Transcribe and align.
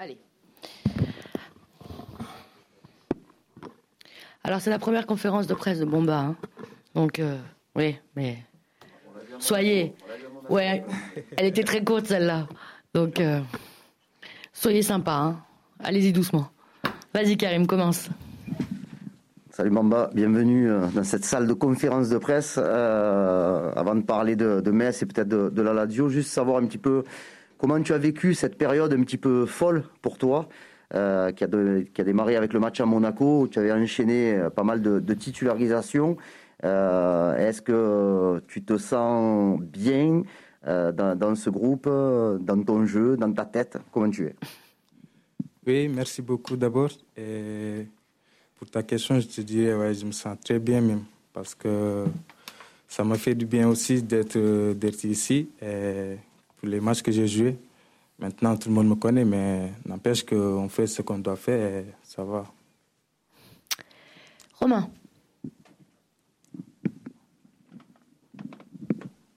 Allez. 0.00 0.16
Alors, 4.44 4.60
c'est 4.60 4.70
la 4.70 4.78
première 4.78 5.06
conférence 5.06 5.48
de 5.48 5.54
presse 5.54 5.80
de 5.80 5.84
Bomba. 5.84 6.18
Hein. 6.20 6.36
Donc, 6.94 7.18
euh, 7.18 7.36
oui, 7.74 7.96
mais. 8.14 8.38
Soyez. 9.40 9.96
Ouais, 10.48 10.84
elle 11.36 11.46
était 11.46 11.64
très 11.64 11.82
courte 11.82 12.06
celle-là. 12.06 12.46
Donc, 12.94 13.18
euh, 13.18 13.40
soyez 14.52 14.82
sympa. 14.82 15.14
Hein. 15.14 15.40
Allez-y 15.82 16.12
doucement. 16.12 16.46
Vas-y, 17.12 17.36
Karim, 17.36 17.66
commence. 17.66 18.08
Salut 19.50 19.70
Bamba, 19.70 20.10
bienvenue 20.14 20.70
euh, 20.70 20.86
dans 20.94 21.02
cette 21.02 21.24
salle 21.24 21.48
de 21.48 21.54
conférence 21.54 22.08
de 22.08 22.18
presse. 22.18 22.56
avant 22.56 23.96
de 23.96 24.02
parler 24.02 24.36
de, 24.36 24.70
Metz 24.70 25.02
et 25.02 25.06
peut-être 25.06 25.28
de, 25.28 25.62
la 25.62 25.72
Lazio, 25.72 26.08
juste 26.08 26.30
savoir 26.30 26.62
un 26.62 26.66
petit 26.66 26.78
peu 26.78 27.02
comment 27.58 27.80
tu 27.82 27.92
as 27.92 27.98
vécu 27.98 28.34
cette 28.34 28.56
période 28.56 28.92
un 28.92 29.02
petit 29.02 29.18
peu 29.18 29.46
folle 29.46 29.84
pour 30.00 30.18
toi. 30.18 30.48
Euh, 30.94 31.32
qui, 31.32 31.44
a 31.44 32.04
démarré 32.04 32.36
avec 32.36 32.54
le 32.54 32.60
match 32.60 32.80
à 32.80 32.86
Monaco, 32.86 33.42
où 33.42 33.48
tu 33.48 33.58
avais 33.58 33.72
enchaîné 33.72 34.32
euh, 34.32 34.48
pas 34.48 34.62
mal 34.62 34.80
de, 34.80 35.14
titularisations. 35.14 36.16
Euh, 36.64 37.36
Est-ce 37.36 37.60
que 37.60 38.42
tu 38.48 38.62
te 38.62 38.78
sens 38.78 39.60
bien 39.60 40.22
dans, 40.64 41.34
ce 41.34 41.50
groupe, 41.50 41.86
dans 41.86 42.62
ton 42.64 42.86
jeu, 42.86 43.18
dans 43.18 43.32
ta 43.32 43.44
tête? 43.44 43.76
Comment 43.92 44.08
tu 44.08 44.26
es? 44.26 44.34
Oui, 45.66 45.88
merci 45.88 46.22
beaucoup 46.22 46.56
d'abord. 46.56 46.90
Pour 48.56 48.70
ta 48.70 48.82
question, 48.82 49.20
je 49.20 49.26
te 49.26 49.40
dirais, 49.42 49.92
je 49.92 50.06
me 50.06 50.12
sens 50.12 50.38
très 50.42 50.58
bien 50.58 50.80
même, 50.80 51.02
parce 51.34 51.54
que 51.54 52.04
ça 52.88 53.04
m'a 53.04 53.16
fait 53.16 53.34
du 53.34 53.44
bien 53.44 53.68
aussi 53.68 54.02
d'être 54.02 55.04
ici. 55.04 55.50
Pour 56.58 56.68
les 56.68 56.80
matchs 56.80 57.02
que 57.02 57.12
j'ai 57.12 57.26
joués, 57.26 57.56
Maintenant, 58.18 58.56
tout 58.56 58.68
le 58.68 58.74
monde 58.74 58.88
me 58.88 58.96
connaît, 58.96 59.24
mais 59.24 59.72
n'empêche 59.86 60.24
qu'on 60.24 60.68
fait 60.68 60.88
ce 60.88 61.02
qu'on 61.02 61.18
doit 61.18 61.36
faire 61.36 61.82
et 61.82 61.86
ça 62.02 62.24
va. 62.24 62.46
Romain. 64.54 64.90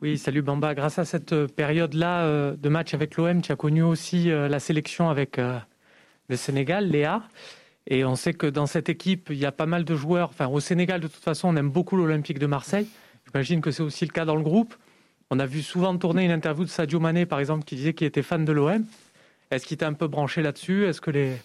Oui, 0.02 0.18
salut 0.18 0.42
Bamba. 0.42 0.74
Grâce 0.74 0.98
à 0.98 1.06
cette 1.06 1.46
période-là 1.46 2.24
euh, 2.24 2.56
de 2.56 2.70
match 2.70 2.96
avec 2.96 3.18
l'OM, 3.18 3.44
tu 3.44 3.52
as 3.52 3.56
connu 3.56 3.84
aussi 3.84 4.32
euh, 4.32 4.48
la 4.48 4.60
sélection 4.60 5.12
avec 5.12 5.38
euh, 5.38 5.60
le 6.28 6.36
Sénégal, 6.36 6.90
Léa. 6.90 7.22
Et 7.86 8.04
on 8.04 8.16
sait 8.16 8.34
que 8.34 8.48
dans 8.48 8.66
cette 8.66 8.90
équipe, 8.90 9.30
il 9.30 9.38
y 9.38 9.46
a 9.46 9.52
pas 9.52 9.68
mal 9.68 9.86
de 9.86 9.96
joueurs. 9.96 10.30
Enfin, 10.30 10.48
au 10.48 10.60
Sénégal, 10.60 11.02
de 11.02 11.08
toute 11.08 11.24
façon, 11.24 11.50
on 11.50 11.56
aime 11.56 11.70
beaucoup 11.70 11.98
l'Olympique 11.98 12.40
de 12.40 12.48
Marseille. 12.48 12.88
J'imagine 13.28 13.62
que 13.62 13.70
c'est 13.70 13.84
aussi 13.84 14.06
le 14.06 14.12
cas 14.12 14.26
dans 14.26 14.36
le 14.36 14.42
groupe. 14.42 14.74
On 15.34 15.40
a 15.40 15.46
vu 15.46 15.62
souvent 15.62 15.98
tourner 15.98 16.26
une 16.26 16.32
interview 16.32 16.66
de 16.66 16.70
Sadio 16.70 17.00
Mané, 17.00 17.26
par 17.26 17.40
exemple, 17.40 17.64
qui 17.64 17.78
disait 17.78 17.94
qu'il 17.94 18.06
était 18.06 18.22
fan 18.22 18.44
de 18.44 18.52
l'OM. 18.52 18.84
Est-ce 19.50 19.66
qu'il 19.66 19.78
t'a 19.78 19.88
un 19.88 19.94
peu 19.94 20.08
branché 20.08 20.42
là-dessus? 20.42 20.86
Est-ce 20.86 21.00
que 21.00 21.10
les 21.10 21.38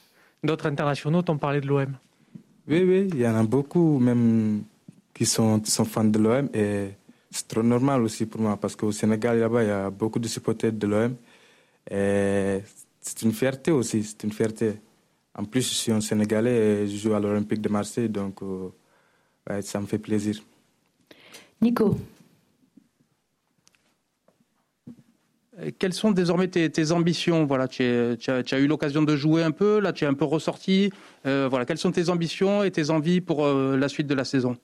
d'autres 0.42 0.67
internationaux 0.67 1.23
t'ont 1.23 1.39
parlé 1.39 1.61
de 1.61 1.69
l'OM 1.69 1.97
Oui, 2.67 2.83
oui, 2.83 3.09
il 3.12 3.20
y 3.20 3.29
en 3.29 3.37
a 3.37 3.45
beaucoup 3.45 4.01
même 4.01 4.64
qui 5.14 5.25
sont, 5.25 5.64
sont 5.64 5.84
fans 5.84 6.05
de 6.05 6.19
l'OM 6.19 6.48
et 6.53 6.89
c'est 7.31 7.47
trop 7.47 7.62
normal 7.62 8.03
aussi 8.03 8.27
pour 8.27 8.41
moi 8.41 8.57
parce 8.57 8.75
qu'au 8.75 8.91
Sénégal, 8.91 9.39
là-bas, 9.39 9.62
il 9.62 9.69
y 9.69 9.70
a 9.70 9.89
beaucoup 9.89 10.19
de 10.19 10.27
supporters 10.27 10.73
de 10.73 10.87
l'OM 10.89 11.14
et 11.89 12.62
c'est 13.01 13.23
une 13.23 13.33
fierté 13.33 13.70
aussi, 13.70 14.03
c'est 14.03 14.25
une 14.25 14.33
fierté. 14.33 14.81
En 15.33 15.45
plus, 15.45 15.62
je 15.62 15.75
suis 15.75 15.92
un 15.92 16.01
Sénégalais 16.01 16.83
et 16.83 16.89
je 16.89 16.97
joue 16.97 17.14
à 17.14 17.20
l'Olympique 17.20 17.61
de 17.61 17.69
Marseille, 17.69 18.09
donc 18.09 18.42
euh, 18.42 19.62
ça 19.62 19.81
me 19.81 19.87
fait 19.87 19.98
plaisir. 19.98 20.42
Nico 21.62 21.97
Euh, 24.89 25.45
quelles 25.78 25.92
sont 25.92 26.10
désormais 26.10 26.48
tes, 26.48 26.92
ambitions? 26.92 27.46
Voilà, 27.46 27.68
tu, 27.68 27.82
as, 27.82 28.58
eu 28.58 28.66
l'occasion 28.66 29.02
de 29.02 29.16
jouer 29.16 29.42
un 29.42 29.50
peu, 29.50 29.80
là 29.80 29.92
tu 29.92 30.04
es 30.04 30.06
un 30.06 30.14
peu 30.14 30.24
ressorti. 30.24 30.90
Euh, 31.26 31.48
voilà, 31.48 31.64
quelles 31.64 31.78
sont 31.78 31.92
tes 31.92 32.08
ambitions 32.08 32.62
et 32.62 32.70
tes 32.70 32.90
envies 32.90 33.20
pour 33.20 33.44
euh, 33.44 33.77
la 33.77 33.88
suite 33.88 34.06
de 34.06 34.14
la 34.14 34.24
saison? 34.24 34.56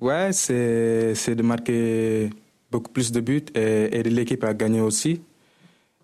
Ouais, 0.00 0.30
c'est 0.32 1.34
de 1.34 1.42
marquer 1.42 2.30
beaucoup 2.70 2.90
plus 2.90 3.10
de 3.12 3.20
buts 3.20 3.46
et 3.54 3.96
aider 3.96 4.10
l'équipe 4.10 4.44
à 4.44 4.54
gagner 4.54 4.80
aussi. 4.80 5.22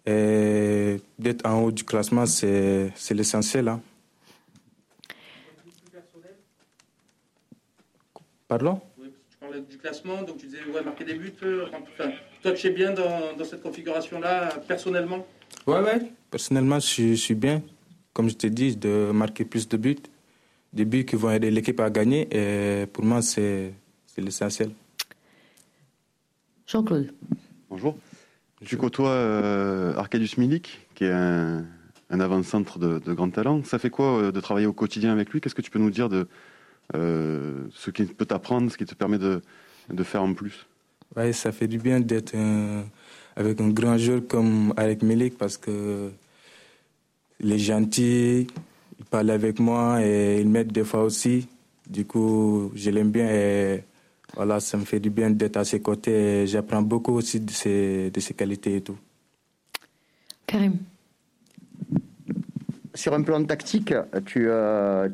Et 0.06 0.96
d'être 1.18 1.46
en 1.46 1.62
haut 1.62 1.72
du 1.72 1.84
classement, 1.84 2.26
c'est 2.26 2.92
l'essentiel. 3.10 3.68
Hein. 3.68 3.80
Pardon? 8.48 8.80
Du 9.69 9.78
classement, 9.78 10.22
donc 10.22 10.38
tu 10.38 10.47
disais 10.47 10.64
ouais, 10.72 10.82
marquer 10.82 11.04
des 11.04 11.14
buts. 11.14 11.32
Euh, 11.42 11.66
toi, 12.42 12.53
tu 12.53 12.66
es 12.66 12.70
bien 12.70 12.92
dans, 12.92 13.44
cette 13.44 13.62
configuration-là, 13.62 14.50
personnellement? 14.66 15.26
Ouais, 15.66 15.80
ouais. 15.80 16.12
Personnellement, 16.30 16.78
je, 16.80 17.14
suis 17.14 17.34
bien. 17.34 17.62
Comme 18.12 18.28
je 18.28 18.36
t'ai 18.36 18.50
dit, 18.50 18.76
de 18.76 19.10
marquer 19.12 19.44
plus 19.44 19.69
de 19.69 19.76
buts. 19.76 19.97
Des 20.72 20.84
buts 20.84 21.04
qui 21.04 21.16
vont 21.16 21.31
aider 21.31 21.50
l'équipe 21.50 21.81
à 21.81 21.91
gagner. 21.91 22.28
Et 22.31 22.86
pour 22.86 23.04
moi, 23.04 23.20
c'est 23.22 23.75
l'essentiel. 24.16 24.70
Jean-Claude. 26.66 27.12
Bonjour. 27.69 27.98
Tu 28.64 28.76
côtoies 28.76 29.10
euh, 29.10 29.97
Arcadius 29.97 30.38
Milik, 30.38 30.86
qui 30.94 31.04
est 31.04 31.10
un, 31.10 31.64
avant-centre 32.10 32.78
de, 32.78 33.00
de, 33.00 33.12
grand 33.12 33.31
talent. 33.31 33.64
Ça 33.64 33.78
fait 33.78 33.91
quoi 33.91 34.19
euh, 34.19 34.32
de 34.32 34.41
travailler 34.41 34.66
au 34.66 34.72
quotidien 34.72 35.12
avec 35.12 35.31
lui? 35.31 35.41
Qu'est-ce 35.41 35.54
que 35.54 35.62
tu 35.62 35.70
peux 35.70 35.81
nous 35.81 35.91
dire 35.91 36.08
de, 36.08 36.28
euh, 36.94 37.66
ce 37.75 37.91
qui 37.91 38.04
peut 38.04 38.26
t'apprendre, 38.26 38.70
ce 38.70 38.76
qui 38.76 38.84
te 38.84 38.94
permet 38.94 39.19
de, 39.19 39.42
de 39.91 40.03
faire 40.03 40.22
en 40.22 40.34
plus. 40.34 40.66
Ouais, 41.16 41.32
ça 41.32 41.53
fait 41.53 41.69
du 41.69 41.78
bien 41.78 42.00
d'être 42.00 42.34
avec 43.36 43.60
un 43.60 43.69
grand 43.69 43.98
joueur 43.98 44.22
comme 44.26 44.72
Alec 44.76 45.02
Milik 45.02 45.36
parce 45.36 45.58
que 45.58 46.10
il 47.41 47.52
est 47.52 47.58
gentil, 47.58 48.47
il 48.98 49.04
parle 49.04 49.31
avec 49.31 49.58
moi 49.58 50.02
et 50.02 50.41
il 50.41 50.48
m'aide 50.48 50.72
des 50.72 50.84
fois 50.84 51.02
aussi. 51.02 51.48
Du 51.88 52.06
coup, 52.06 52.70
je 52.75 52.91
l'aime 52.91 53.10
bien 53.10 53.28
et 53.28 53.84
voilà, 54.34 54.60
ça 54.60 54.76
me 54.78 54.84
fait 54.84 55.00
du 55.00 55.10
bien 55.10 55.31
d'être 55.31 55.56
à 55.56 55.64
ses 55.64 55.81
côtés. 55.81 56.47
J'apprends 56.47 56.82
beaucoup 56.82 57.12
aussi 57.12 57.41
de 57.41 57.50
ses, 57.50 58.10
de 58.10 58.20
ses 58.20 58.34
qualités 58.34 58.76
et 58.76 58.81
tout. 58.81 58.97
Karim 60.47 60.78
sur 62.94 63.14
un 63.14 63.22
plan 63.22 63.42
tactique, 63.44 63.94
tu, 64.26 64.47
euh, 64.48 65.08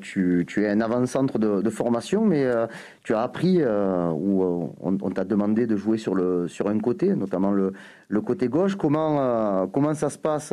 es 0.56 0.68
un 0.68 0.80
avant-centre 0.80 1.38
de, 1.38 1.70
formation, 1.70 2.24
mais 2.24 2.44
euh, 2.44 2.66
tu 3.04 3.14
as 3.14 3.22
appris, 3.22 3.58
euh, 3.60 4.10
ou 4.10 4.72
on, 4.80 5.10
t'a 5.10 5.24
demandé 5.24 5.66
de 5.66 5.76
jouer 5.76 5.98
sur, 5.98 6.16
un 6.16 6.78
côté, 6.80 7.14
notamment 7.14 7.52
le, 7.52 7.72
côté 8.20 8.48
gauche. 8.48 8.76
Comment, 8.76 9.94
ça 9.94 10.10
se 10.10 10.18
passe 10.18 10.52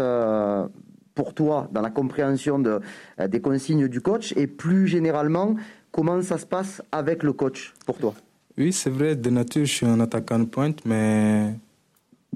pour 1.15 1.33
toi 1.33 1.67
dans 1.71 1.81
la 1.81 1.89
compréhension 1.89 2.59
de, 2.59 2.79
des 3.27 3.41
consignes 3.41 3.87
du 3.87 4.01
coach 4.01 4.33
et 4.35 4.47
plus 4.47 4.87
généralement, 4.87 5.55
comment 5.91 6.21
ça 6.21 6.37
se 6.37 6.45
passe 6.45 6.81
avec 6.91 7.23
le 7.23 7.33
coach 7.33 7.73
pour 7.85 7.97
toi? 7.97 8.13
Oui, 8.57 8.71
c'est 8.71 8.89
vrai, 8.89 9.15
de 9.15 9.29
nature, 9.29 9.65
je 9.65 9.71
suis 9.71 9.85
un 9.85 9.99
attaquant 9.99 10.39
de 10.39 10.45
pointe, 10.45 10.79
mais 10.85 11.55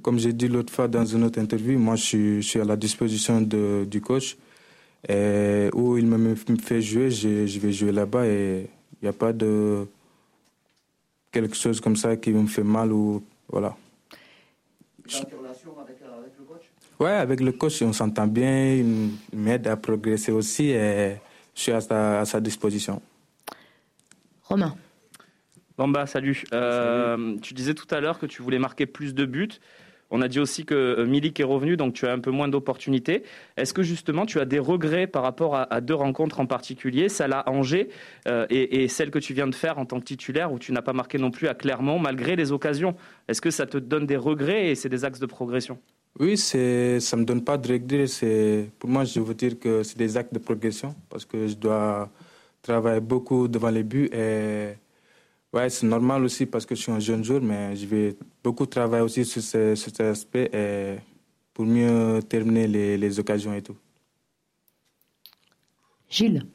comme 0.02 0.18
j'ai 0.20 0.34
dit 0.34 0.48
l'autre 0.48 0.74
fois 0.74 0.88
dans 0.88 1.06
une 1.06 1.24
autre 1.24 1.40
interview, 1.40 1.78
moi 1.78 1.96
je 1.96 2.40
suis, 2.42 2.60
à 2.60 2.66
la 2.66 2.76
disposition 2.76 3.42
du 3.42 4.02
coach. 4.02 4.38
Et 5.08 5.70
où 5.74 5.98
il 5.98 6.06
me 6.06 6.36
fait 6.36 6.82
jouer, 6.82 7.10
je, 7.10 7.46
je 7.46 7.60
vais 7.60 7.72
jouer 7.72 7.92
là-bas 7.92 8.26
et 8.26 8.70
il 9.02 9.06
n'y 9.06 9.10
a 9.10 9.14
pas 9.14 9.32
de 9.32 9.88
quelque 11.32 11.56
chose 11.56 11.80
comme 11.80 11.96
ça 11.96 12.18
qui 12.18 12.32
me 12.32 12.48
fait 12.48 12.64
mal 12.64 12.92
ou 12.92 13.24
voilà. 13.48 13.76
relation 15.06 15.80
avec, 15.80 15.98
avec, 16.02 16.34
le 16.38 16.46
coach? 16.46 16.64
Ouais, 17.00 17.12
avec 17.12 17.40
le 17.40 17.52
coach, 17.52 17.82
on 17.82 17.94
s'entend 17.94 18.28
bien, 18.28 18.74
il 18.76 19.12
m'aide 19.34 19.68
à 19.68 19.78
progresser 19.78 20.32
aussi 20.32 20.70
et 20.70 21.16
je 21.56 21.62
suis 21.62 21.72
à 21.72 21.81
sa, 21.81 22.22
à 22.22 22.26
sa 22.26 22.42
disposition. 22.42 23.02
Romain. 24.44 24.76
Bamba, 25.78 26.06
salut. 26.08 26.44
Euh, 26.52 27.38
tu 27.42 27.54
disais 27.54 27.74
tout 27.74 27.88
à 27.92 28.02
l'heure 28.02 28.20
que 28.20 28.26
tu 28.26 28.42
voulais 28.42 28.60
marquer 28.60 28.86
plus 28.86 29.14
de 29.14 29.26
buts. 29.26 29.60
On 30.12 30.22
a 30.22 30.28
dit 30.28 30.40
aussi 30.40 30.66
que 30.66 30.74
euh, 30.74 31.06
Milik 31.06 31.40
est 31.40 31.44
revenu, 31.44 31.78
donc 31.78 31.94
tu 31.94 32.08
as 32.08 32.12
un 32.12 32.20
peu 32.20 32.31
moins 32.31 32.47
d'opportunités. 32.47 33.24
Est-ce 33.57 33.74
que 33.74 33.84
justement 33.84 34.25
tu 34.25 34.39
as 34.39 34.45
des 34.45 34.60
regrets 34.60 35.07
par 35.07 35.24
rapport 35.24 35.56
à, 35.56 35.81
deux 35.81 35.94
rencontres 35.94 36.39
en 36.39 36.45
particulier, 36.45 37.10
celle 37.10 37.34
à 37.34 37.48
Angers 37.50 37.89
euh, 38.28 38.45
et, 38.50 38.88
celle 38.88 39.12
que 39.12 39.19
tu 39.19 39.34
viens 39.34 39.48
de 39.48 39.56
faire 39.56 39.78
en 39.78 39.86
tant 39.86 40.00
que 40.00 40.06
titulaire, 40.06 40.51
où 40.51 40.60
tu 40.60 40.72
n'as 40.72 40.81
pas 40.81 40.94
marqué 40.94 41.18
non 41.18 41.31
plus 41.31 41.48
à 41.48 41.54
Clermont, 41.54 42.00
malgré 42.00 42.36
les 42.36 42.51
occasions? 42.51 42.95
Est-ce 43.28 43.42
que 43.42 43.51
ça 43.51 43.66
te 43.66 43.78
donne 43.78 44.06
des 44.06 44.18
regrets 44.18 44.72
et 44.72 44.75
c'est 44.75 44.89
des 44.89 45.06
axes 45.06 45.19
de 45.19 45.25
progression? 45.25 45.78
Oui, 46.19 46.38
ça 46.38 46.57
ne 46.57 47.22
me 47.22 47.24
donne 47.24 47.44
pas 47.44 47.57
de 47.57 47.72
regrets. 47.72 48.68
Pour 48.80 48.89
moi, 48.89 49.04
je 49.04 49.19
veux 49.19 49.36
dire 49.36 49.60
que 49.60 49.84
c'est 49.84 49.98
des 49.98 50.18
actes 50.18 50.34
de 50.34 50.39
progression 50.39 50.95
parce 51.10 51.25
que 51.25 51.48
je 51.48 51.56
dois 51.56 52.10
travailler 52.62 53.00
beaucoup 53.00 53.48
devant 53.48 53.69
les 53.69 53.84
buts 53.84 54.10
et 54.12 54.74
Ouais, 55.51 55.69
c'est 55.69 55.88
normal 55.88 56.24
aussi 56.24 56.46
parce 56.46 56.66
que 56.66 56.75
je 56.75 56.81
suis 56.81 56.92
un 56.92 57.00
jeune 57.00 57.24
joueur, 57.24 57.42
mais 57.42 57.75
je 57.75 57.88
vais 57.88 58.16
beaucoup 58.44 58.68
travailler 58.68 59.04
aussi 59.04 59.25
sur, 59.25 59.42
cet 59.42 60.00
aspect 60.00 60.50
et 60.54 60.98
pour 61.54 61.66
mieux 61.66 62.22
terminer 62.22 62.68
les, 62.68 62.98
les 62.98 63.19
occasions 63.19 63.54
et 63.54 63.62
tout. 63.63 63.75
Gilles. 66.07 66.46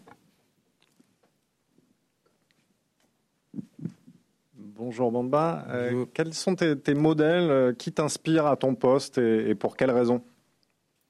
Bonjour 4.55 5.11
Bamba. 5.11 5.65
Euh, 5.71 6.05
quels 6.13 6.35
sont 6.35 6.55
tes, 6.55 6.95
modèles 6.95 7.51
euh, 7.51 7.73
qui 7.73 7.93
t'inspirent 7.93 8.47
à 8.47 8.57
ton 8.57 8.75
poste 8.75 9.19
et, 9.19 9.55
pour 9.55 9.77
quelles 9.77 9.91
raisons? 9.91 10.23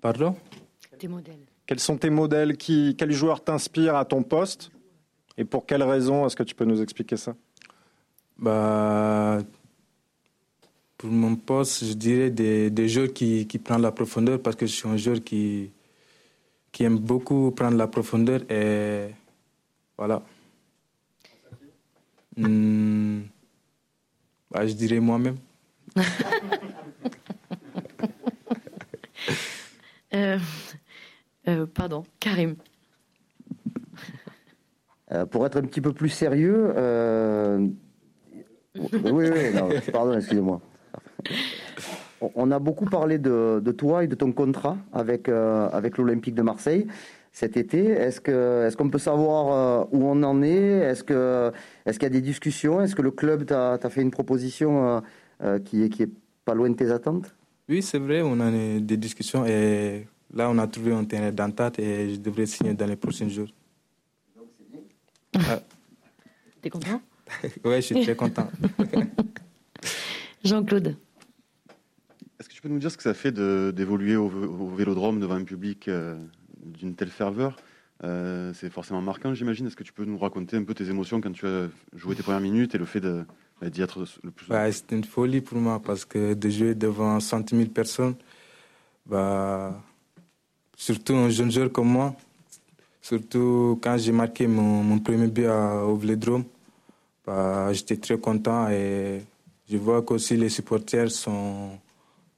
Pardon? 0.01 0.37
Tes 0.99 1.09
modèles 1.09 1.41
Quels 1.67 1.81
sont 1.81 1.97
tes 1.97 2.11
modèles 2.11 2.57
qui, 2.57 2.95
Quels 2.97 3.13
joueurs 3.13 3.43
t'inspirent 3.43 3.97
à 3.97 4.05
ton 4.05 4.23
poste 4.23 4.71
Et 5.37 5.45
pour 5.45 5.67
quelles 5.67 5.83
raisons? 5.83 6.27
Est-ce 6.27 6.37
que 6.37 6.43
tu 6.43 6.55
peux 6.55 6.65
nous 6.65 6.81
expliquer 6.81 7.17
ça? 7.17 7.35
Bah, 8.39 9.39
Pour 10.99 11.11
mon 11.11 11.37
poste, 11.37 11.85
je 11.85 11.93
dirais 11.95 12.31
des, 12.31 12.71
des 12.71 12.89
joueurs 12.89 13.13
qui, 13.13 13.47
qui 13.47 13.59
prennent 13.59 13.83
la 13.83 13.93
profondeur 13.93 14.41
parce 14.41 14.57
que 14.57 14.67
je 14.67 14.73
suis 14.73 14.89
un 14.89 14.97
joueur 14.97 15.23
qui, 15.23 15.71
qui 16.73 16.85
aime 16.85 16.99
beaucoup 16.99 17.51
prendre 17.53 17.77
la 17.77 17.87
profondeur 17.87 18.41
et 18.51 19.09
voilà. 19.97 20.23
Hmm, 22.37 23.21
bah, 24.51 24.67
je 24.67 24.73
dirais 24.75 25.01
moi-même. 25.01 25.37
Euh, 30.15 30.39
euh, 31.49 31.67
pardon, 31.67 32.05
Karim. 32.21 32.55
Euh, 35.11 35.27
pour 35.27 35.45
être 35.45 35.57
un 35.57 35.63
petit 35.63 35.81
peu 35.81 35.93
plus 35.93 36.09
sérieux, 36.09 36.73
euh, 36.77 37.67
oui, 38.93 39.25
oui, 39.29 39.55
non, 39.55 39.69
pardon, 39.93 40.15
excusez-moi. 40.15 40.61
On- 42.37 42.51
a 42.51 42.59
beaucoup 42.59 42.87
parlé 42.87 43.19
de, 43.19 43.61
de 43.63 43.73
toi 43.73 44.05
et 44.05 44.07
de 44.07 44.15
ton 44.15 44.33
contrat 44.33 44.77
avec, 44.93 45.29
euh, 45.29 45.69
avec 45.73 45.99
l'Olympique 45.99 46.35
de 46.35 46.43
Marseille 46.43 46.87
cet 47.33 47.57
été. 47.57 47.85
Est-ce 47.87 48.21
que 48.21 48.65
est-ce 48.67 48.77
qu'on 48.77 48.89
peut 48.89 48.99
savoir 48.99 49.53
euh, 49.53 49.85
où 49.93 50.05
on 50.07 50.23
en 50.23 50.41
est? 50.43 50.79
Est-ce 50.91 51.03
que 51.05 51.53
est-ce 51.85 51.99
qu'il 51.99 52.07
y 52.07 52.13
a 52.13 52.15
des 52.21 52.21
discussions? 52.23 52.81
Est-ce 52.81 52.95
que 52.95 53.03
le 53.03 53.11
club 53.11 53.45
t'a 53.45 53.79
fait 53.91 54.03
une 54.03 54.13
proposition 54.13 54.71
euh, 54.89 55.01
euh, 55.43 55.59
qui 55.59 55.83
est 55.83 55.89
qui 55.91 56.05
est 56.05 56.11
pas 56.45 56.55
loin 56.55 56.71
de 56.71 56.77
tes 56.77 56.91
attentes? 56.91 57.35
Oui, 57.69 57.83
c'est 57.83 57.99
vrai, 57.99 58.23
on 58.23 58.39
a 58.41 58.51
des 58.51 58.97
discussions 58.97 59.45
et 59.47 60.07
là, 60.33 60.49
on 60.51 60.59
a 60.59 60.67
trouvé 60.67 60.93
un 60.93 61.05
terrain 61.05 61.33
d'entente 61.33 61.79
et 61.79 62.15
je 62.15 62.21
devrais 62.21 62.47
signer 62.47 62.75
dans 62.75 62.87
les 62.87 62.97
prochains 62.97 63.29
jours. 63.29 63.49
Ah, 65.35 65.61
T'es 66.63 66.71
content? 66.71 67.01
ouais, 67.65 67.77
je 67.83 67.87
suis 67.95 68.03
très 68.03 68.17
content. 68.17 68.49
Jean-Claude. 70.45 70.97
Est-ce 72.39 72.49
que 72.49 72.55
tu 72.55 72.61
peux 72.61 72.69
nous 72.69 72.79
dire 72.79 72.91
ce 72.91 72.97
que 72.97 73.03
ça 73.03 73.15
fait 73.15 73.33
de- 73.33 73.73
d'évoluer 73.75 74.17
au, 74.17 74.27
au 74.31 74.69
vélodrome 74.69 75.21
devant 75.21 75.35
un 75.35 75.45
public 75.45 75.89
euh, 75.89 76.17
d'une 76.65 76.95
telle 76.95 77.09
ferveur? 77.11 77.57
Euh, 78.03 78.53
C'est 78.55 78.71
forcément 78.71 79.01
marquant, 79.01 79.33
j'imagine. 79.35 79.67
Est-ce 79.67 79.77
que 79.77 79.85
tu 79.85 79.93
peux 79.93 80.05
nous 80.05 80.19
raconter 80.19 80.57
un 80.57 80.65
peu 80.65 80.75
tes 80.75 80.89
émotions 80.91 81.21
quand 81.21 81.33
tu 81.33 81.47
as 81.47 81.69
joué 81.95 82.15
tes 82.15 82.23
premières 82.23 82.41
minutes 82.41 82.75
et 82.75 82.79
le 82.79 82.85
fait 82.85 83.01
de- 83.01 83.25
bah, 83.61 83.71
d'y 83.71 83.81
être 83.83 84.05
le 84.23 84.31
plus 84.31 84.51
Ouais, 84.53 84.71
C'était 84.73 84.97
une 84.97 85.05
folie 85.05 85.41
pour 85.41 85.59
moi 85.59 85.81
parce 85.81 86.05
que 86.05 86.35
de 86.35 86.49
jouer 86.51 86.75
devant 86.75 87.19
100 87.21 87.49
000 87.51 87.67
personnes, 87.71 88.17
bah, 89.07 89.81
surtout 90.77 91.15
un 91.15 91.31
jeune 91.31 91.51
joueur 91.53 91.71
comme 91.73 91.89
moi, 91.89 92.15
surtout 93.01 93.79
quand 93.83 93.97
j'ai 93.97 94.13
marqué 94.13 94.47
mon, 94.47 94.83
mon 94.83 94.99
premier 94.99 95.29
but 95.29 95.47
à- 95.47 95.85
au 95.87 95.97
Vélodrome, 95.97 96.45
bah, 97.27 97.73
j'étais 97.73 97.97
très 97.97 98.19
content 98.19 98.69
et 98.69 99.23
je 99.71 99.77
vois 99.77 100.03
qu'aussi 100.03 100.37
les 100.37 100.49
supporters 100.49 101.11
sont, 101.11 101.79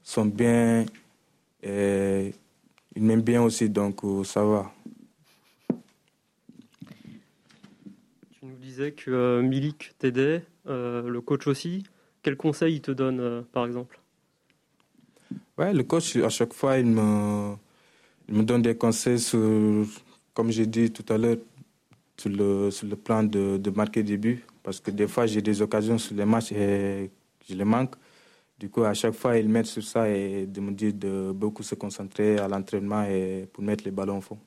sont 0.02 0.26
bien 0.26 0.86
et 1.62 2.32
ils 2.94 3.02
m'aiment 3.02 3.22
bien 3.22 3.42
aussi, 3.42 3.68
donc 3.68 4.04
euh, 4.04 4.24
ça 4.24 4.44
va. 4.44 4.72
Tu 8.38 8.46
nous 8.46 8.56
disais 8.56 8.92
que 8.92 9.10
euh, 9.10 9.42
Milik 9.42 9.92
t'aidait, 9.98 10.44
euh, 10.66 11.08
le 11.08 11.20
coach 11.20 11.46
aussi. 11.46 11.82
Quel 12.22 12.36
conseil 12.36 12.76
il 12.76 12.80
te 12.80 12.90
donne, 12.90 13.20
euh, 13.20 13.42
par 13.52 13.66
exemple? 13.66 14.00
Ouais, 15.58 15.72
le 15.72 15.82
coach, 15.82 16.16
à 16.16 16.28
chaque 16.28 16.52
fois, 16.54 16.78
il 16.78 16.86
me, 16.86 17.54
il 18.28 18.34
me 18.34 18.42
donne 18.42 18.62
des 18.62 18.76
conseils 18.76 19.18
sur, 19.18 19.86
comme 20.34 20.50
j'ai 20.50 20.66
dit 20.66 20.90
tout 20.90 21.04
à 21.12 21.18
l'heure, 21.18 21.38
sur 22.16 22.30
le, 22.30 22.70
sur 22.70 22.86
le 22.86 22.96
plan 22.96 23.22
de, 23.22 23.56
de 23.58 23.70
marquer 23.70 24.02
des 24.02 24.16
buts. 24.16 24.44
Parce 24.66 24.80
que 24.80 24.90
des 24.90 25.06
fois, 25.06 25.26
j'ai 25.26 25.40
des 25.40 25.62
occasions 25.62 25.96
sur 25.96 26.16
les 26.16 26.24
matchs 26.24 26.50
et 26.50 27.12
je 27.48 27.54
les 27.54 27.64
manque. 27.64 27.94
Du 28.58 28.68
coup, 28.68 28.82
à 28.82 28.94
chaque 28.94 29.14
fois, 29.14 29.38
il 29.38 29.48
m'aide 29.48 29.66
sur 29.66 29.84
ça 29.84 30.08
et 30.08 30.44
de 30.44 30.60
me 30.60 30.72
dire 30.72 30.92
de 30.92 31.30
beaucoup 31.30 31.62
se 31.62 31.76
concentrer 31.76 32.36
à 32.38 32.48
l'entraînement 32.48 33.04
et 33.04 33.48
pour 33.52 33.62
mettre 33.62 33.84
les 33.84 33.92
ballons 33.92 34.18
au 34.18 34.20
fond. 34.20 34.40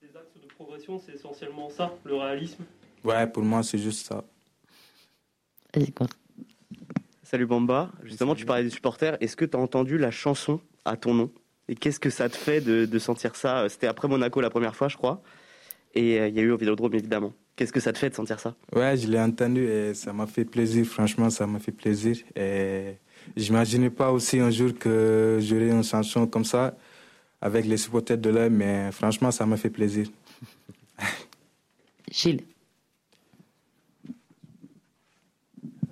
Tes 0.00 0.06
axes 0.16 0.40
de 0.40 0.46
progression, 0.54 1.00
c'est 1.04 1.14
essentiellement 1.14 1.68
ça, 1.68 1.92
le 2.04 2.14
réalisme? 2.14 2.62
Ouais, 3.02 3.26
pour 3.26 3.42
moi, 3.42 3.64
c'est 3.64 3.78
juste 3.78 4.06
ça. 4.06 4.22
Salut 7.24 7.46
Bamba, 7.46 7.90
justement 8.04 8.36
tu 8.36 8.46
parlais 8.46 8.62
des 8.62 8.70
supporters, 8.70 9.16
est-ce 9.20 9.34
que 9.34 9.44
tu 9.44 9.56
as 9.56 9.60
entendu 9.60 9.98
la 9.98 10.12
chanson 10.12 10.60
à 10.84 10.96
ton 10.96 11.12
nom? 11.12 11.32
Et 11.66 11.74
qu'est-ce 11.74 11.98
que 11.98 12.08
ça 12.08 12.28
te 12.28 12.36
fait 12.36 12.60
de, 12.60 12.86
de 12.86 12.98
sentir 13.00 13.34
ça? 13.34 13.68
C'était 13.68 13.88
après 13.88 14.06
Monaco 14.06 14.40
la 14.40 14.48
première 14.48 14.76
fois 14.76 14.86
je 14.86 14.96
crois, 14.96 15.20
et 15.92 16.20
euh, 16.20 16.28
il 16.28 16.36
y 16.36 16.38
a 16.38 16.42
eu 16.42 16.52
au 16.52 16.56
Vélodrome 16.56 16.94
évidemment. 16.94 17.34
Qu'est-ce 17.56 17.72
que 17.72 17.80
ça 17.80 17.92
te 17.92 17.98
fait 17.98 18.10
de 18.10 18.14
sentir 18.14 18.38
ça? 18.38 18.54
Ouais, 18.74 18.96
je 18.98 19.08
l'ai 19.08 19.18
entendu 19.18 19.64
et 19.64 19.94
ça 19.94 20.12
m'a 20.12 20.26
fait 20.26 20.44
plaisir. 20.44 20.84
Franchement, 20.84 21.30
ça 21.30 21.46
m'a 21.46 21.58
fait 21.58 21.72
plaisir. 21.72 22.16
Et 22.36 22.98
j'imaginais 23.34 23.88
pas 23.88 24.12
aussi 24.12 24.38
un 24.38 24.50
jour 24.50 24.72
que 24.78 25.38
j'aurais 25.40 25.70
une 25.70 25.82
chanson 25.82 26.26
comme 26.26 26.44
ça 26.44 26.76
avec 27.40 27.64
les 27.64 27.78
supporters 27.78 28.18
de 28.18 28.28
l'œil, 28.28 28.50
mais 28.50 28.92
franchement, 28.92 29.30
ça 29.30 29.46
m'a 29.46 29.56
fait 29.56 29.70
plaisir. 29.70 30.06
Gilles. 32.10 32.42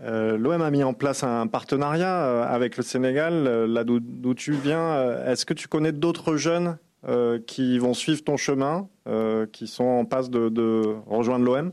Euh, 0.02 0.36
L'OM 0.36 0.60
a 0.60 0.70
mis 0.70 0.84
en 0.84 0.92
place 0.92 1.22
un 1.22 1.46
partenariat 1.46 2.26
euh, 2.26 2.44
avec 2.46 2.76
le 2.76 2.82
Sénégal, 2.82 3.32
euh, 3.46 3.66
là 3.66 3.84
d'où 3.84 4.34
tu 4.34 4.52
viens. 4.52 5.24
Est-ce 5.26 5.46
que 5.46 5.54
tu 5.54 5.66
connais 5.66 5.92
d'autres 5.92 6.36
jeunes 6.36 6.76
euh, 7.06 7.38
qui 7.46 7.78
vont 7.78 7.94
suivre 7.94 8.22
ton 8.22 8.36
chemin, 8.36 8.88
euh, 9.06 9.46
qui 9.46 9.66
sont 9.66 9.84
en 9.84 10.04
passe 10.04 10.30
de, 10.30 10.48
de 10.48 10.96
rejoindre 11.06 11.44
l'OM 11.44 11.72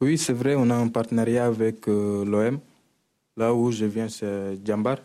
Oui, 0.00 0.16
c'est 0.18 0.32
vrai, 0.32 0.54
on 0.54 0.70
a 0.70 0.74
un 0.74 0.88
partenariat 0.88 1.46
avec 1.46 1.88
euh, 1.88 2.24
l'OM. 2.24 2.58
Là 3.36 3.52
où 3.52 3.70
je 3.70 3.84
viens, 3.84 4.08
c'est 4.08 4.58
Djambar. 4.64 4.98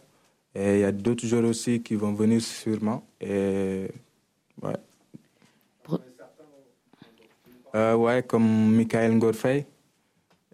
Et 0.56 0.76
il 0.76 0.80
y 0.82 0.84
a 0.84 0.92
d'autres 0.92 1.26
joueurs 1.26 1.46
aussi 1.46 1.82
qui 1.82 1.96
vont 1.96 2.14
venir 2.14 2.42
sûrement. 2.42 3.04
Et 3.20 3.88
ouais. 4.62 4.74
Euh, 7.76 7.96
ouais, 7.96 8.24
comme 8.24 8.76
Michael 8.76 9.14
Ngorfei. 9.14 9.68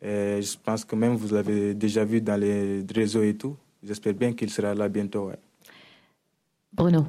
Et 0.02 0.42
je 0.42 0.58
pense 0.62 0.84
que 0.84 0.96
même 0.96 1.16
vous 1.16 1.34
l'avez 1.34 1.74
déjà 1.74 2.04
vu 2.04 2.22
dans 2.22 2.40
les 2.40 2.86
réseaux 2.94 3.24
et 3.24 3.36
tout. 3.36 3.56
J'espère 3.82 4.14
bien 4.14 4.34
qu'il 4.34 4.50
sera 4.50 4.74
là 4.74 4.90
bientôt. 4.90 5.28
Ouais. 5.28 5.40
Bruno. 6.74 7.06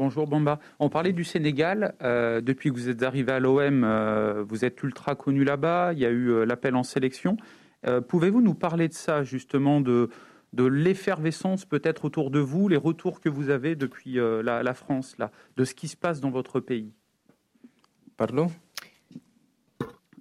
Bonjour 0.00 0.26
Bamba. 0.26 0.60
On 0.78 0.88
parlait 0.88 1.12
du 1.12 1.24
Sénégal. 1.24 1.94
Euh, 2.00 2.40
depuis 2.40 2.70
que 2.70 2.74
vous 2.74 2.88
êtes 2.88 3.02
arrivé 3.02 3.32
à 3.32 3.38
l'OM, 3.38 3.84
euh, 3.84 4.42
vous 4.48 4.64
êtes 4.64 4.82
ultra 4.82 5.14
connu 5.14 5.44
là-bas. 5.44 5.92
Il 5.92 5.98
y 5.98 6.06
a 6.06 6.08
eu 6.08 6.30
euh, 6.30 6.46
l'appel 6.46 6.74
en 6.74 6.82
sélection. 6.82 7.36
Pouvez-vous 8.08 8.40
nous 8.40 8.54
parler 8.54 8.88
de 8.88 8.94
ça, 8.94 9.24
justement, 9.24 9.82
de, 9.82 10.08
de 10.54 10.64
l'effervescence 10.64 11.66
peut-être 11.66 12.06
autour 12.06 12.30
de 12.30 12.38
vous, 12.38 12.66
les 12.66 12.78
retours 12.78 13.20
que 13.20 13.28
vous 13.28 13.50
avez 13.50 13.76
depuis 13.76 14.14
la, 14.14 14.62
la 14.62 14.72
France, 14.74 15.18
là, 15.18 15.30
de 15.58 15.64
ce 15.64 15.74
qui 15.74 15.86
se 15.86 15.98
passe 15.98 16.22
dans 16.22 16.30
votre 16.30 16.60
pays? 16.60 16.94
Pardon? 18.16 18.46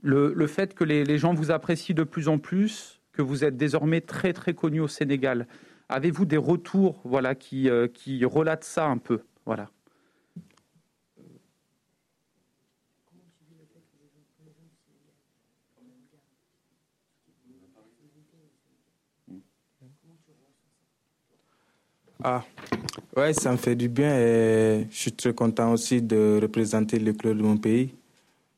Le, 0.02 0.34
le 0.34 0.48
fait 0.48 0.74
que 0.74 0.84
les, 0.84 1.06
les 1.06 1.18
gens 1.18 1.34
vous 1.34 1.52
apprécient 1.52 1.96
de 1.96 2.04
plus 2.04 2.28
en 2.28 2.38
plus, 2.38 3.02
que 3.14 3.22
vous 3.22 3.46
êtes 3.46 3.56
désormais 3.56 4.02
très 4.02 4.34
très 4.34 4.54
connu 4.54 4.82
au 4.82 4.90
Sénégal. 4.90 5.48
Avez-vous 5.88 6.26
des 6.26 6.38
retours 6.38 7.02
voilà, 7.06 7.34
qui, 7.34 7.70
euh, 7.70 7.88
qui 7.88 8.24
relatent 8.26 8.66
ça 8.66 8.86
un 8.86 8.98
peu? 8.98 9.22
Voilà. 9.46 9.70
Ah, 22.22 22.44
ouais, 23.16 23.32
ça 23.34 23.52
me 23.54 23.58
fait 23.58 23.78
du 23.78 23.88
bien 23.88 24.14
et 24.20 24.88
je 24.92 24.96
suis 24.96 25.14
très 25.14 25.34
content 25.34 25.72
aussi 25.72 26.02
de 26.02 26.38
représenter 26.42 27.00
le 27.00 27.14
club 27.14 27.38
de 27.38 27.44
mon 27.44 27.56
pays. 27.56 27.96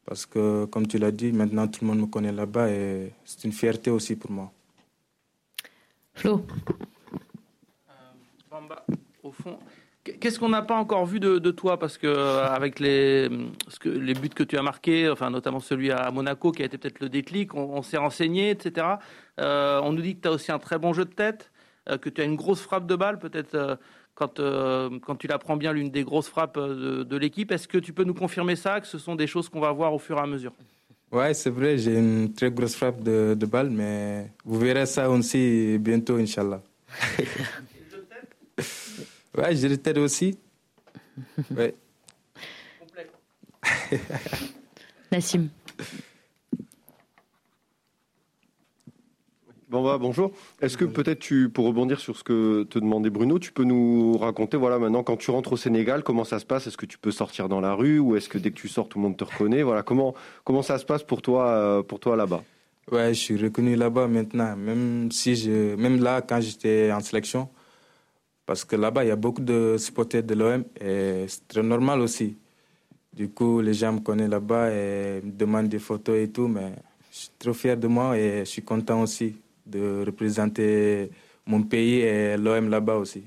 Parce 0.03 0.25
que, 0.25 0.65
comme 0.65 0.87
tu 0.87 0.97
l'as 0.97 1.11
dit, 1.11 1.31
maintenant 1.31 1.67
tout 1.67 1.85
le 1.85 1.87
monde 1.87 1.99
me 1.99 2.07
connaît 2.07 2.31
là-bas 2.31 2.69
et 2.71 3.13
c'est 3.23 3.43
une 3.43 3.51
fierté 3.51 3.91
aussi 3.91 4.15
pour 4.15 4.31
moi. 4.31 4.51
Flo. 6.15 6.43
Bamba, 8.49 8.83
au 9.23 9.31
fond, 9.31 9.59
qu'est-ce 10.03 10.39
qu'on 10.39 10.49
n'a 10.49 10.61
pas 10.61 10.75
encore 10.75 11.05
vu 11.05 11.19
de, 11.19 11.39
de 11.39 11.51
toi? 11.51 11.77
Parce 11.79 11.97
que 11.97 12.07
euh, 12.07 12.45
avec 12.47 12.79
les, 12.79 13.29
ce 13.67 13.79
que, 13.79 13.89
les 13.89 14.13
buts 14.13 14.29
que 14.29 14.43
tu 14.43 14.57
as 14.57 14.61
marqués, 14.61 15.09
enfin 15.09 15.29
notamment 15.29 15.59
celui 15.59 15.91
à 15.91 16.09
Monaco 16.11 16.51
qui 16.51 16.61
a 16.61 16.65
été 16.65 16.77
peut-être 16.77 16.99
le 16.99 17.09
déclic, 17.09 17.55
on, 17.55 17.73
on 17.73 17.81
s'est 17.81 17.97
renseigné, 17.97 18.51
etc. 18.51 18.87
Euh, 19.39 19.79
on 19.83 19.93
nous 19.93 20.01
dit 20.01 20.15
que 20.15 20.21
tu 20.21 20.27
as 20.27 20.31
aussi 20.31 20.51
un 20.51 20.59
très 20.59 20.77
bon 20.77 20.93
jeu 20.93 21.05
de 21.05 21.13
tête, 21.13 21.51
euh, 21.89 21.97
que 21.97 22.09
tu 22.09 22.21
as 22.21 22.25
une 22.25 22.35
grosse 22.35 22.61
frappe 22.61 22.85
de 22.85 22.95
balle, 22.95 23.19
peut-être 23.19 23.55
euh, 23.55 23.75
quand, 24.13 24.39
euh, 24.39 24.89
quand 25.05 25.15
tu 25.15 25.27
la 25.27 25.39
prends 25.39 25.57
bien, 25.57 25.73
l'une 25.73 25.89
des 25.89 26.03
grosses 26.03 26.29
frappes 26.29 26.59
de, 26.59 27.03
de 27.03 27.17
l'équipe. 27.17 27.51
Est-ce 27.51 27.67
que 27.67 27.77
tu 27.77 27.93
peux 27.93 28.03
nous 28.03 28.13
confirmer 28.13 28.55
ça, 28.55 28.79
que 28.79 28.87
ce 28.87 28.99
sont 28.99 29.15
des 29.15 29.27
choses 29.27 29.49
qu'on 29.49 29.59
va 29.59 29.71
voir 29.71 29.93
au 29.93 29.99
fur 29.99 30.17
et 30.17 30.21
à 30.21 30.27
mesure? 30.27 30.53
Ouais, 31.11 31.33
c'est 31.33 31.49
vrai, 31.49 31.77
j'ai 31.77 31.97
une 31.97 32.31
très 32.33 32.51
grosse 32.51 32.75
frappe 32.75 33.03
de, 33.03 33.35
de 33.37 33.45
balle, 33.45 33.69
mais 33.69 34.31
vous 34.45 34.59
verrez 34.59 34.85
ça 34.85 35.09
aussi 35.09 35.77
bientôt, 35.79 36.15
Inch'Allah. 36.17 36.61
Ouais, 39.37 39.55
je 39.55 39.67
t'aide 39.75 39.97
aussi. 39.97 40.37
Ouais. 41.55 41.75
Nassim. 45.11 45.49
Bon 49.69 49.83
bah, 49.83 49.97
bonjour. 49.97 50.31
Est-ce 50.61 50.77
que 50.77 50.85
peut-être 50.85 51.19
tu, 51.19 51.49
pour 51.49 51.65
rebondir 51.65 51.99
sur 51.99 52.17
ce 52.17 52.23
que 52.23 52.63
te 52.63 52.79
demandait 52.79 53.09
Bruno, 53.09 53.39
tu 53.39 53.51
peux 53.51 53.63
nous 53.63 54.17
raconter, 54.17 54.57
voilà, 54.57 54.79
maintenant 54.79 55.03
quand 55.03 55.15
tu 55.15 55.31
rentres 55.31 55.53
au 55.53 55.57
Sénégal, 55.57 56.03
comment 56.03 56.23
ça 56.23 56.39
se 56.39 56.45
passe? 56.45 56.67
Est-ce 56.67 56.77
que 56.77 56.85
tu 56.85 56.97
peux 56.97 57.11
sortir 57.11 57.47
dans 57.47 57.61
la 57.61 57.73
rue 57.73 57.99
ou 57.99 58.15
est-ce 58.17 58.27
que 58.27 58.37
dès 58.37 58.51
que 58.51 58.55
tu 58.57 58.67
sors, 58.67 58.89
tout 58.89 58.97
le 58.99 59.03
monde 59.03 59.15
te 59.15 59.23
reconnaît? 59.23 59.63
Voilà, 59.63 59.83
comment 59.83 60.13
comment 60.43 60.61
ça 60.61 60.77
se 60.77 60.85
passe 60.85 61.03
pour 61.03 61.21
toi, 61.21 61.47
euh, 61.47 61.83
pour 61.83 61.99
toi 61.99 62.17
là-bas? 62.17 62.43
Ouais, 62.91 63.13
je 63.13 63.19
suis 63.19 63.37
reconnu 63.37 63.75
là-bas 63.75 64.07
maintenant, 64.07 64.57
même 64.57 65.09
si 65.11 65.35
je, 65.35 65.75
même 65.75 66.03
là 66.03 66.21
quand 66.21 66.41
j'étais 66.41 66.91
en 66.91 66.99
sélection, 66.99 67.47
parce 68.51 68.65
que 68.65 68.75
là-bas 68.75 69.05
il 69.05 69.07
y 69.07 69.11
a 69.11 69.15
beaucoup 69.15 69.39
de 69.39 69.77
supporters 69.77 70.23
de 70.23 70.33
l'OM 70.33 70.65
et 70.81 71.23
c'est 71.29 71.47
très 71.47 71.63
normal 71.63 72.01
aussi. 72.01 72.35
Du 73.13 73.29
coup, 73.29 73.61
les 73.61 73.73
gens 73.73 73.93
me 73.93 73.99
connaissent 74.01 74.29
là-bas 74.29 74.69
et 74.71 75.21
me 75.23 75.31
demandent 75.31 75.69
des 75.69 75.79
photos 75.79 76.17
et 76.17 76.29
tout, 76.29 76.49
mais 76.49 76.73
je 77.13 77.17
suis 77.17 77.29
trop 77.39 77.53
fier 77.53 77.77
de 77.77 77.87
moi 77.87 78.17
et 78.17 78.39
je 78.39 78.49
suis 78.49 78.61
content 78.61 79.01
aussi 79.03 79.37
de 79.65 80.03
représenter 80.05 81.11
mon 81.45 81.63
pays 81.63 82.01
et 82.01 82.35
l'OM 82.35 82.69
là-bas 82.69 82.95
aussi. 82.95 83.23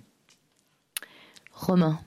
Romain. 1.52 1.98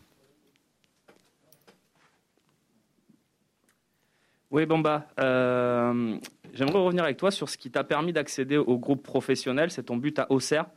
Oui, 4.52 4.68
Bamba. 4.68 5.08
Euh, 5.20 6.20
J'aimerais 6.54 6.80
revenir 6.80 7.04
avec 7.04 7.18
toi 7.18 7.32
sur 7.32 7.50
ce 7.50 7.58
qui 7.58 7.72
t'a 7.72 7.84
permis 7.84 8.14
d'accéder 8.14 8.58
au 8.58 8.78
groupe 8.78 9.02
professionnel. 9.02 9.72
C'est 9.72 9.84
ton 9.84 9.98
but 9.98 10.20
à 10.20 10.32
Auxerre, 10.32 10.68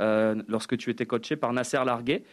euh, 0.00 0.34
lorsque 0.48 0.76
tu 0.76 0.90
étais 0.90 1.06
coaché 1.06 1.36
par 1.36 1.52
Nasser 1.52 1.82
Larguet. 1.84 2.24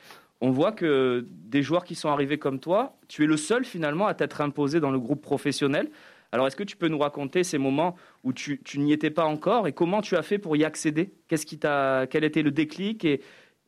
On 0.41 0.49
voit 0.49 0.71
que 0.71 1.25
des 1.29 1.61
joueurs 1.61 1.83
qui 1.83 1.93
sont 1.93 2.09
arrivés 2.09 2.39
comme 2.39 2.59
toi, 2.59 2.97
tu 3.07 3.23
es 3.23 3.27
le 3.27 3.37
seul 3.37 3.63
finalement 3.63 4.07
à 4.07 4.15
t'être 4.15 4.41
imposé 4.41 4.79
dans 4.79 4.89
le 4.89 4.99
groupe 4.99 5.21
professionnel. 5.21 5.91
Alors, 6.31 6.47
est-ce 6.47 6.55
que 6.55 6.63
tu 6.63 6.77
peux 6.77 6.87
nous 6.87 6.97
raconter 6.97 7.43
ces 7.43 7.57
moments 7.57 7.95
où 8.23 8.33
tu, 8.33 8.59
n'y 8.77 8.93
étais 8.93 9.09
pas 9.09 9.25
encore 9.25 9.67
et 9.67 9.73
comment 9.73 10.01
tu 10.01 10.15
as 10.15 10.23
fait 10.23 10.39
pour 10.39 10.55
y 10.55 10.63
accéder? 10.63 11.13
Qu'est-ce 11.27 11.45
qui 11.45 11.59
t'a, 11.59 12.07
quel 12.09 12.23
était 12.23 12.41
le 12.41 12.51
déclic 12.51 13.03
et, 13.05 13.21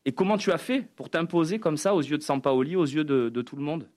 et 0.05 0.12
comment 0.13 0.38
tu 0.38 0.51
as 0.51 0.57
fait 0.57 0.88
pour 0.95 1.09
t'imposer 1.09 1.59
comme 1.59 1.77
ça 1.77 1.93
aux 1.93 2.01
yeux 2.01 2.17
de 2.17 2.23
Sampaoli, 2.23 2.75
aux 2.75 2.85
yeux 2.85 3.03
de, 3.03 3.41
tout 3.41 3.55
le 3.55 3.63
monde? 3.63 3.88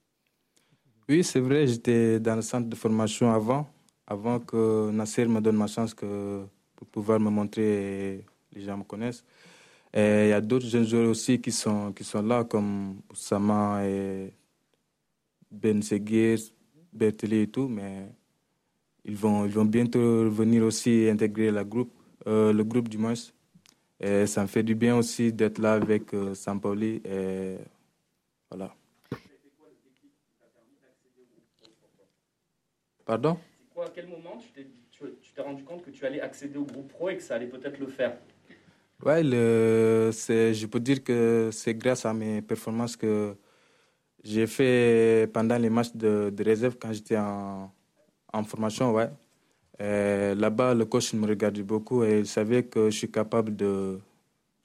Oui, 1.08 1.22
c'est 1.22 1.40
vrai, 1.40 1.66
j'étais 1.66 2.18
dans 2.18 2.34
le 2.34 2.42
centre 2.42 2.68
de 2.68 2.74
formation 2.74 3.32
avant, 3.32 3.68
avant 4.06 4.40
que 4.40 4.90
Nasser 4.90 5.26
me 5.26 5.40
donne 5.40 5.56
ma 5.56 5.68
chance 5.68 5.94
que, 5.94 6.42
pour 6.74 6.86
pouvoir 6.88 7.20
me 7.20 7.30
montrer, 7.30 8.24
les 8.52 8.60
gens 8.60 8.76
me 8.76 8.84
connaissent. 8.84 9.24
Il 9.94 10.28
y 10.28 10.32
a 10.32 10.40
d'autres 10.40 10.66
jeunes 10.66 10.86
joueurs 10.86 11.08
aussi 11.08 11.40
qui 11.40 11.52
sont, 11.52 11.92
qui 11.92 12.04
sont 12.04 12.22
là, 12.22 12.44
comme 12.44 13.00
Oussama 13.10 13.86
et 13.86 14.32
Ben 15.50 15.82
Seguir, 15.82 16.38
Berteli 16.92 17.40
et 17.40 17.46
tout, 17.46 17.68
mais 17.68 18.08
ils 19.04 19.16
vont, 19.16 19.46
ils 19.46 19.52
vont 19.52 19.64
bientôt 19.64 20.28
venir 20.30 20.64
aussi 20.64 21.08
intégrer 21.08 21.50
la 21.50 21.64
groupe, 21.64 21.94
euh, 22.26 22.52
le 22.52 22.64
groupe 22.64 22.88
du 22.88 22.98
moins. 22.98 23.14
Et 23.98 24.26
ça 24.26 24.42
me 24.42 24.46
fait 24.48 24.62
du 24.62 24.74
bien 24.74 24.96
aussi 24.96 25.32
d'être 25.32 25.58
là 25.58 25.74
avec 25.74 26.12
euh, 26.12 26.34
Sampaoli. 26.34 27.00
Et 27.04 27.56
voilà. 28.50 28.74
Pardon? 33.06 33.38
À 33.78 33.88
quel 33.94 34.08
moment 34.08 34.38
tu 34.38 35.32
t'es 35.34 35.40
rendu 35.40 35.62
compte 35.62 35.82
que 35.82 35.90
tu 35.90 36.04
allais 36.04 36.20
accéder 36.20 36.58
au 36.58 36.64
groupe 36.64 36.88
pro 36.88 37.08
et 37.08 37.16
que 37.16 37.22
ça 37.22 37.36
allait 37.36 37.46
peut-être 37.46 37.78
le 37.78 37.86
faire? 37.86 38.18
Ouais, 39.04 39.22
le, 39.22 40.10
je 40.10 40.66
peux 40.66 40.80
dire 40.80 41.04
que 41.04 41.50
c'est 41.52 41.74
grâce 41.74 42.06
à 42.06 42.14
mes 42.14 42.42
performances 42.42 42.96
que 42.96 43.36
j'ai 44.24 44.46
fait 44.46 45.30
pendant 45.32 45.58
les 45.58 45.70
matchs 45.70 45.94
de, 45.94 46.30
de 46.34 46.44
réserve 46.44 46.76
quand 46.80 46.92
j'étais 46.92 47.16
en, 47.16 47.72
en 48.32 48.44
formation, 48.44 48.92
ouais. 48.92 49.10
Là-bas, 49.78 50.74
le 50.74 50.84
coach 50.86 51.12
me 51.12 51.26
regardait 51.26 51.62
beaucoup 51.62 52.02
et 52.04 52.20
il 52.20 52.26
savait 52.26 52.64
que 52.64 52.90
je 52.90 52.96
suis 52.96 53.10
capable 53.10 53.54
de, 53.54 53.98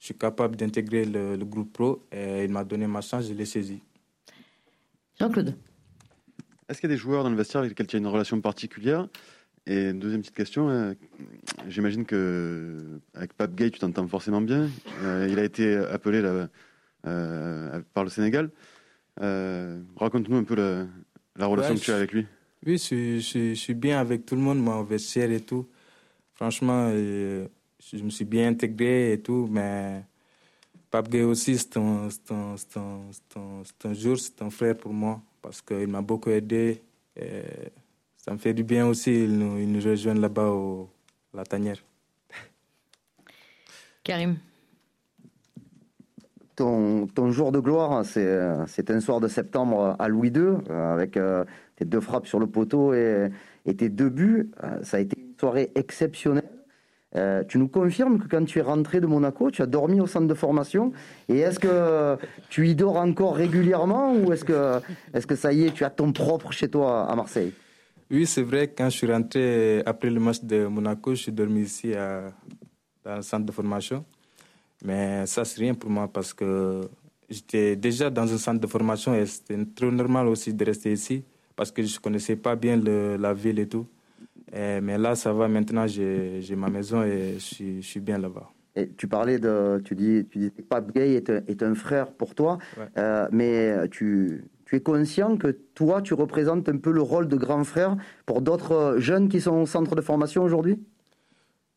je 0.02 0.06
suis 0.06 0.18
capable 0.18 0.56
d'intégrer 0.56 1.04
le, 1.04 1.36
groupe 1.44 1.72
pro 1.72 2.02
et 2.10 2.42
il 2.42 2.50
m'a 2.50 2.64
donné 2.64 2.88
ma 2.88 3.00
chance, 3.02 3.28
je 3.28 3.34
l'ai 3.34 3.44
saisi. 3.44 3.80
Jean-Claude. 5.20 5.54
Est-ce 6.68 6.80
qu'il 6.80 6.90
y 6.90 6.92
a 6.92 6.96
des 6.96 7.00
joueurs 7.00 7.22
dans 7.22 7.30
le 7.30 7.36
vestiaire 7.36 7.60
avec 7.60 7.70
lesquels 7.70 7.86
tu 7.86 7.94
as 7.94 7.98
une 8.00 8.08
relation 8.08 8.40
particulière? 8.40 9.06
Et 9.66 9.92
deuxième 9.92 10.22
petite 10.22 10.34
question, 10.34 10.68
euh, 10.68 10.94
j'imagine 11.68 12.04
que 12.04 13.00
avec 13.14 13.32
Pape 13.34 13.54
Gay, 13.54 13.70
tu 13.70 13.78
t'entends 13.78 14.08
forcément 14.08 14.40
bien. 14.40 14.68
Euh, 15.02 15.28
il 15.30 15.38
a 15.38 15.44
été 15.44 15.76
appelé 15.76 16.20
là, 16.20 16.48
euh, 17.06 17.80
par 17.94 18.02
le 18.04 18.10
Sénégal. 18.10 18.50
Raconte-nous 19.18 20.36
un 20.36 20.44
peu 20.44 20.56
la, 21.36 21.46
relation 21.46 21.76
que 21.76 21.80
tu 21.80 21.92
as 21.92 21.96
avec 21.96 22.12
lui. 22.12 22.26
Oui, 22.66 22.78
je, 22.78 23.18
je, 23.18 23.54
suis 23.54 23.74
bien 23.74 24.00
avec 24.00 24.24
tout 24.24 24.36
le 24.36 24.40
monde, 24.40 24.58
moi, 24.58 24.78
au 24.78 24.84
vestiaire 24.84 25.30
et 25.30 25.40
tout. 25.40 25.68
Franchement, 26.34 26.90
euh, 26.92 27.46
je 27.92 28.02
me 28.02 28.10
suis 28.10 28.24
bien 28.24 28.48
intégré 28.48 29.12
et 29.12 29.20
tout, 29.20 29.48
mais 29.50 30.04
Pape 30.90 31.08
Gay 31.08 31.22
aussi, 31.22 31.58
c'est 31.58 31.76
un, 31.76 32.08
un, 32.30 32.56
un, 33.84 33.94
jour, 33.94 34.18
c'est 34.18 34.42
un 34.42 34.50
frère 34.50 34.76
pour 34.76 34.92
moi, 34.92 35.20
parce 35.40 35.60
qu'il 35.60 35.88
m'a 35.88 36.02
beaucoup 36.02 36.30
aidé. 36.30 36.82
Et 37.16 37.42
ça 38.22 38.32
me 38.32 38.38
fait 38.38 38.54
du 38.54 38.62
bien 38.62 38.86
aussi, 38.86 39.24
il 39.24 39.36
nous, 39.36 39.80
rejoint 39.80 40.14
là-bas 40.14 40.46
au, 40.46 40.88
à 41.34 41.38
la 41.38 41.44
tanière. 41.44 41.82
Karim 44.04 44.36
ton, 46.54 47.06
ton, 47.06 47.32
jour 47.32 47.50
de 47.50 47.58
gloire, 47.58 48.04
c'est 48.04 48.90
un 48.90 49.00
soir 49.00 49.20
de 49.20 49.26
septembre 49.26 49.96
à 49.98 50.08
Louis 50.08 50.28
II, 50.28 50.58
avec 50.70 51.16
euh, 51.16 51.44
tes 51.76 51.84
deux 51.84 52.00
frappes 52.00 52.26
sur 52.26 52.38
le 52.38 52.46
poteau 52.46 52.92
et, 52.94 53.30
tes 53.76 53.88
deux 53.88 54.10
buts. 54.10 54.50
Euh, 54.62 54.82
ça 54.82 54.98
a 54.98 55.00
été 55.00 55.18
une 55.18 55.34
soirée 55.40 55.72
exceptionnelle. 55.74 56.50
Euh, 57.16 57.42
tu 57.48 57.58
nous 57.58 57.68
confirmes 57.68 58.18
que 58.18 58.28
quand 58.28 58.44
tu 58.44 58.58
es 58.58 58.62
rentré 58.62 59.00
de 59.00 59.06
Monaco, 59.06 59.50
tu 59.50 59.62
as 59.62 59.66
dormi 59.66 60.00
au 60.00 60.06
centre 60.06 60.26
de 60.26 60.34
formation 60.34 60.92
Et 61.28 61.38
est-ce 61.38 61.58
que 61.58 62.16
tu 62.50 62.68
y 62.68 62.74
dors 62.74 62.98
encore 62.98 63.34
régulièrement 63.34 64.14
ou 64.14 64.32
est-ce 64.32 64.44
que, 64.44 64.80
est 65.12 65.26
que 65.26 65.34
ça 65.34 65.52
y 65.52 65.64
est, 65.64 65.72
tu 65.72 65.84
as 65.84 65.90
ton 65.90 66.12
propre 66.12 66.52
chez 66.52 66.68
toi 66.68 67.10
à 67.10 67.16
Marseille? 67.16 67.52
Oui, 68.12 68.26
c'est 68.26 68.42
vrai. 68.42 68.68
Quand 68.68 68.90
je 68.90 68.96
suis 68.98 69.10
rentré 69.10 69.82
après 69.86 70.10
le 70.10 70.20
match 70.20 70.42
de 70.42 70.66
Monaco, 70.66 71.14
je 71.14 71.22
suis 71.22 71.32
dormi 71.32 71.62
ici 71.62 71.94
à, 71.94 72.30
dans 73.02 73.16
le 73.16 73.22
centre 73.22 73.46
de 73.46 73.52
formation. 73.52 74.04
Mais 74.84 75.24
ça, 75.24 75.46
c'est 75.46 75.62
rien 75.62 75.72
pour 75.72 75.88
moi 75.88 76.12
parce 76.12 76.34
que 76.34 76.82
j'étais 77.30 77.74
déjà 77.74 78.10
dans 78.10 78.30
un 78.30 78.36
centre 78.36 78.60
de 78.60 78.66
formation 78.66 79.14
et 79.14 79.24
c'était 79.24 79.56
trop 79.74 79.90
normal 79.90 80.28
aussi 80.28 80.52
de 80.52 80.62
rester 80.62 80.92
ici 80.92 81.24
parce 81.56 81.72
que 81.72 81.82
je 81.82 81.94
ne 81.94 82.00
connaissais 82.00 82.36
pas 82.36 82.54
bien 82.54 82.76
la 82.76 83.32
ville 83.32 83.58
et 83.58 83.66
tout. 83.66 83.86
mais 84.52 84.98
là, 84.98 85.14
ça 85.14 85.32
va. 85.32 85.48
Maintenant, 85.48 85.86
j'ai 85.86 86.54
ma 86.54 86.68
maison 86.68 87.02
et 87.02 87.36
je 87.38 87.80
suis, 87.80 88.00
bien 88.00 88.18
là-bas. 88.18 88.50
Et 88.76 88.90
tu 88.90 89.08
parlais 89.08 89.38
de, 89.38 89.80
tu 89.86 89.94
dis, 89.94 90.26
tu 90.30 90.38
dis 90.38 90.50
que 90.50 90.60
Pape 90.60 90.92
Gay 90.94 91.14
est 91.14 91.30
un, 91.30 91.40
est 91.48 91.62
un 91.62 91.74
frère 91.74 92.12
pour 92.12 92.34
toi, 92.34 92.58
euh, 92.98 93.26
mais 93.32 93.88
tu, 93.88 94.44
tu 94.72 94.76
es 94.76 94.80
conscient 94.80 95.36
que 95.36 95.48
toi, 95.74 96.00
tu 96.00 96.14
représentes 96.14 96.66
un 96.66 96.78
peu 96.78 96.92
le 96.92 97.02
rôle 97.02 97.28
de 97.28 97.36
grand 97.36 97.62
frère 97.62 97.94
pour 98.24 98.40
d'autres 98.40 98.96
jeunes 98.96 99.28
qui 99.28 99.38
sont 99.38 99.56
au 99.56 99.66
centre 99.66 99.94
de 99.94 100.00
formation 100.00 100.42
aujourd'hui? 100.42 100.78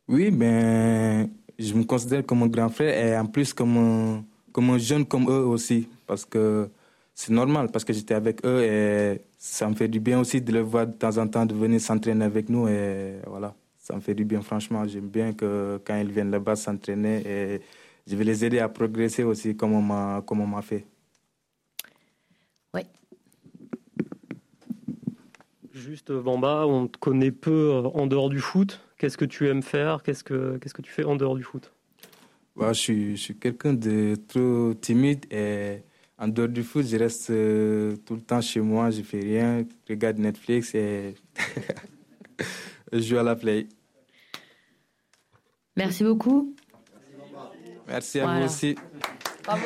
Oui, 0.08 0.32
mais 0.32 1.30
je 1.60 1.74
me 1.74 1.84
considère 1.84 2.26
comme 2.26 2.44
un 2.44 2.48
grand 2.48 2.70
frère 2.70 2.94
et 3.06 3.18
en 3.18 3.26
plus 3.26 3.54
comme 3.54 3.78
un, 3.78 4.24
comme 4.54 4.70
un 4.70 4.78
jeune 4.78 5.04
comme 5.06 5.30
eux 5.30 5.44
aussi, 5.46 5.90
parce 6.08 6.24
que 6.24 6.70
c'est 7.14 7.34
normal, 7.34 7.70
parce 7.70 7.84
que 7.84 7.92
j'étais 7.92 8.14
avec 8.14 8.46
eux 8.46 8.64
et 8.64 9.20
ça 9.38 9.68
me 9.68 9.76
fait 9.76 9.90
du 9.90 10.00
bien 10.00 10.22
aussi 10.22 10.40
de 10.40 10.54
les 10.54 10.62
voir 10.62 10.88
de 10.88 10.94
temps 10.94 11.18
en 11.18 11.28
temps 11.28 11.46
de 11.46 11.54
venir 11.54 11.82
s'entraîner 11.82 12.24
avec 12.24 12.48
nous 12.48 12.70
et 12.70 13.16
voilà, 13.28 13.54
ça 13.78 13.94
me 13.94 14.00
fait 14.00 14.14
du 14.14 14.24
bien 14.24 14.42
franchement. 14.42 14.88
J'aime 14.88 15.10
bien 15.10 15.34
que 15.34 15.82
quand 15.86 15.98
ils 15.98 16.12
viennent 16.12 16.32
là-bas 16.32 16.56
s'entraîner 16.56 17.24
et 17.26 17.62
je 18.08 18.16
vais 18.16 18.24
les 18.24 18.46
aider 18.46 18.60
à 18.60 18.70
progresser 18.70 19.24
aussi 19.24 19.58
comme 19.58 19.74
on 19.74 19.82
m'a 19.82 20.62
fait. 20.62 20.86
Oui. 22.76 22.82
Juste 25.74 26.12
Bamba, 26.12 26.66
on 26.68 26.88
te 26.88 26.98
connaît 26.98 27.32
peu 27.32 27.72
euh, 27.72 27.82
en 27.94 28.06
dehors 28.08 28.30
du 28.30 28.40
foot. 28.40 28.82
Qu'est-ce 28.98 29.18
que 29.18 29.26
tu 29.26 29.48
aimes 29.48 29.64
faire? 29.64 30.04
Qu'est-ce 30.04 30.24
que, 30.24 30.58
qu'est-ce 30.58 30.74
que 30.74 30.82
tu 30.82 30.92
fais 30.92 31.04
en 31.06 31.16
dehors 31.16 31.36
du 31.36 31.44
foot? 31.44 31.72
Bah, 32.56 32.74
Je 32.74 32.80
suis, 32.80 33.18
je 33.18 33.22
suis 33.22 33.38
quelqu'un 33.38 33.74
de 33.74 34.16
trop 34.28 34.74
timide 34.74 35.26
et 35.32 35.84
en 36.18 36.28
dehors 36.28 36.48
du 36.48 36.64
foot, 36.64 36.86
je 36.86 36.98
reste 36.98 37.30
euh, 37.30 37.96
tout 38.06 38.16
le 38.16 38.22
temps 38.22 38.42
chez 38.42 38.62
moi, 38.62 38.90
je 38.90 39.02
fais 39.02 39.20
rien, 39.20 39.66
je 39.88 39.94
regarde 39.94 40.18
Netflix 40.18 40.74
et 40.76 41.16
je 42.94 43.00
joue 43.00 43.18
à 43.18 43.24
la 43.24 43.36
play. 43.36 43.68
Merci 45.76 46.04
beaucoup. 46.04 46.56
Merci 47.88 48.20
à 48.20 48.40
vous 48.40 48.46
aussi. 48.46 48.76
Bravo. 49.44 49.66